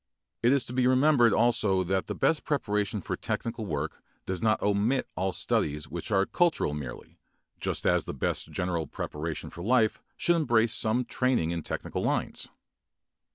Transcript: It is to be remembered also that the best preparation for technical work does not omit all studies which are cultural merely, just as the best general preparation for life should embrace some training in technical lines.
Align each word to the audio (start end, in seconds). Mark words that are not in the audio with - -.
It 0.41 0.51
is 0.51 0.65
to 0.65 0.73
be 0.73 0.87
remembered 0.87 1.31
also 1.31 1.83
that 1.83 2.07
the 2.07 2.15
best 2.15 2.43
preparation 2.43 3.01
for 3.01 3.15
technical 3.15 3.67
work 3.67 4.01
does 4.25 4.41
not 4.41 4.59
omit 4.63 5.07
all 5.15 5.31
studies 5.31 5.89
which 5.89 6.09
are 6.09 6.25
cultural 6.25 6.73
merely, 6.73 7.19
just 7.59 7.85
as 7.85 8.05
the 8.05 8.13
best 8.15 8.49
general 8.49 8.87
preparation 8.87 9.51
for 9.51 9.61
life 9.61 10.01
should 10.17 10.37
embrace 10.37 10.73
some 10.73 11.05
training 11.05 11.51
in 11.51 11.61
technical 11.61 12.01
lines. 12.01 12.49